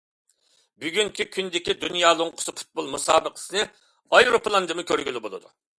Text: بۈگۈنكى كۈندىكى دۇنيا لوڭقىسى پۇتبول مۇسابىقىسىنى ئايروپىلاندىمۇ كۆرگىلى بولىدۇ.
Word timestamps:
بۈگۈنكى 0.85 1.27
كۈندىكى 1.35 1.75
دۇنيا 1.83 2.15
لوڭقىسى 2.23 2.57
پۇتبول 2.59 2.91
مۇسابىقىسىنى 2.97 3.69
ئايروپىلاندىمۇ 4.17 4.93
كۆرگىلى 4.93 5.25
بولىدۇ. 5.29 5.59